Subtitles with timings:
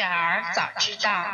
[0.00, 1.26] 育儿早知道，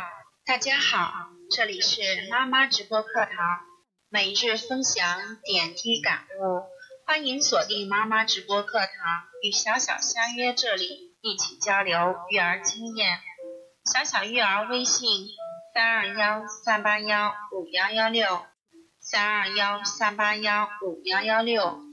[0.45, 3.61] 大家好，这里是妈妈直播课堂，
[4.09, 6.67] 每日分享点滴感悟，
[7.05, 8.87] 欢迎锁定妈妈直播课堂，
[9.41, 13.21] 与小小相约这里，一起交流育儿经验。
[13.85, 15.29] 小小育儿微信：
[15.73, 18.45] 三二幺三八幺五幺幺六，
[18.99, 21.85] 三二幺三八幺五幺幺六。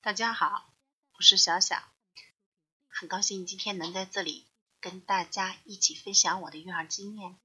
[0.00, 0.70] 大家好，
[1.18, 1.76] 我是小小。
[2.96, 4.46] 很高兴今天能在这里
[4.80, 7.36] 跟大家一起分享我的育儿经验。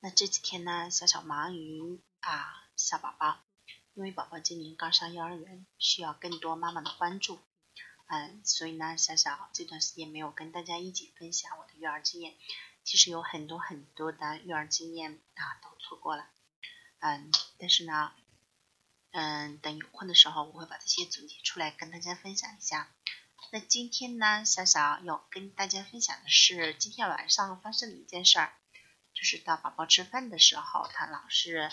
[0.00, 3.40] 那这几天呢，小小忙于啊小宝宝，
[3.94, 7.38] 因为宝宝今年刚上幼儿园，需要更多妈妈的关注。
[8.08, 12.34] 嗯，所以呢，小小这段时间没有跟大家一起分享我的育儿经验。
[12.84, 16.28] 其实有很多很多的育儿经验啊都错过了。
[16.98, 18.12] 嗯，但是呢，
[19.12, 22.92] 嗯，等有空的时候，我会把这些总结出来跟大家分享一下。
[23.52, 28.52] 那今天呢，小小要跟大家分享的是今天晚上发生的一件事儿，
[29.14, 31.70] 就是到宝宝吃饭的时候，他老是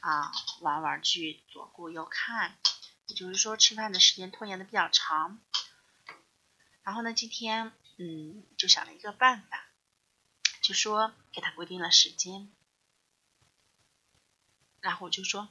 [0.00, 2.58] 啊玩玩具，左顾右看，
[3.06, 5.40] 也就是说吃饭的时间拖延的比较长。
[6.82, 9.66] 然后呢，今天嗯就想了一个办法，
[10.60, 12.52] 就说给他规定了时间，
[14.80, 15.48] 然后我就说，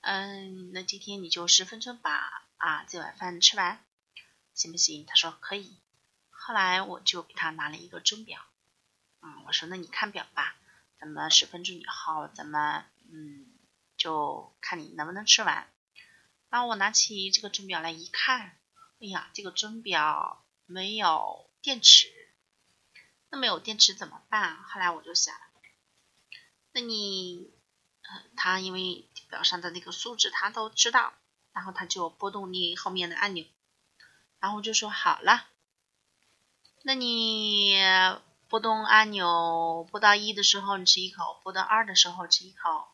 [0.00, 3.84] 嗯，那今天你就十分钟把啊这碗饭吃完。
[4.54, 5.04] 行不行？
[5.06, 5.76] 他说可以。
[6.30, 8.40] 后来我就给他拿了一个钟表，
[9.20, 10.56] 嗯，我说那你看表吧，
[10.98, 13.46] 咱们十分钟以后，咱们嗯
[13.96, 15.66] 就看你能不能吃完。
[16.50, 18.58] 然后我拿起这个钟表来一看，
[19.00, 22.08] 哎呀，这个钟表没有电池，
[23.30, 24.62] 那没有电池怎么办？
[24.62, 25.34] 后来我就想，
[26.72, 27.50] 那你，
[28.36, 31.14] 他因为表上的那个数字他都知道，
[31.52, 33.46] 然后他就拨动你后面的按钮。
[34.44, 35.46] 然后就说好了，
[36.82, 37.78] 那你
[38.46, 42.88] 拨动按钮，拨到一的时候你吃一口，拨到二的时候吃一口，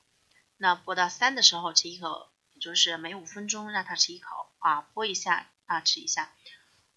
[0.59, 2.31] 那拨到三的时候吃一口，
[2.61, 6.33] 就是每五分钟让他吃一口啊，拨一下啊吃一下，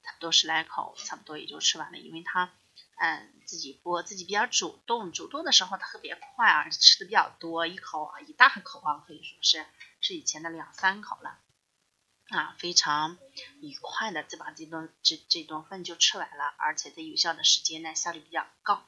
[0.03, 2.53] 差不多十来口，差不多也就吃完了，因为他
[2.97, 9.65] 嗯自己拨自己比较主动，主动的时候特别快啊，吃的比较多，一口啊一大口啊，可以说是
[9.99, 11.39] 是以前的两三口了。
[12.29, 13.17] 啊，非常
[13.61, 18.83] 愉快的就把这顿这这顿饭就吃完了，而且在有效的时间呢，效率比较高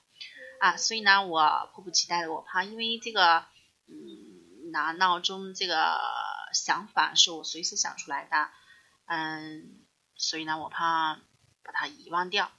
[0.59, 3.45] 啊，所以呢，我迫不及待的，我怕因为这个，
[3.87, 5.99] 嗯，拿闹钟这个
[6.53, 8.49] 想法是我随时想出来的，
[9.05, 9.85] 嗯，
[10.15, 11.19] 所以呢，我怕
[11.63, 12.51] 把它遗忘掉，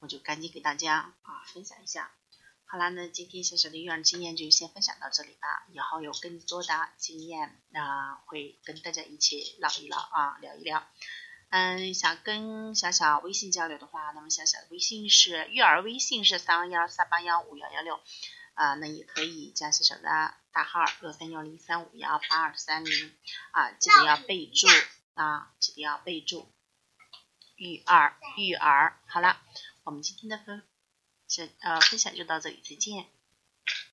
[0.00, 2.10] 我就赶紧给大家啊分享一下。
[2.72, 5.66] 好啦，那今天小小的育儿经验就先分享到这里吧。
[5.74, 10.82] 以后有更多的经验，那会跟大家一起唠一唠啊，聊一聊。
[11.50, 18.00] 嗯，想跟小小微信交流的话，那么小小的微信是育儿微信是三二幺三八幺五幺幺六
[18.54, 23.14] 啊，那也可以加小小的大号六三幺零三五幺八二三零
[23.50, 24.66] 啊，记得要备注
[25.12, 26.50] 啊，记得要备注
[27.56, 28.98] 育儿育儿。
[29.06, 29.36] 好了，
[29.84, 30.62] 我们今天的分。
[31.32, 33.06] 这呃，分享就到这里，再见。